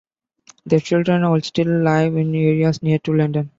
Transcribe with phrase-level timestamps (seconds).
[0.65, 3.49] Their children all still live in areas near to London.